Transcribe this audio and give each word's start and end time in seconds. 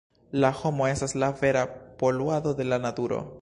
La 0.43 0.49
homo 0.61 0.87
estas 0.91 1.13
la 1.25 1.29
vera 1.43 1.63
poluado 2.01 2.55
de 2.63 2.67
la 2.73 2.81
naturo! 2.89 3.23